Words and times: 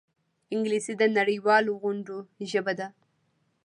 انګلیسي 0.53 0.93
د 0.97 1.03
نړيوالو 1.17 1.71
غونډو 1.81 2.17
ژبه 2.51 2.73
ده 2.79 2.87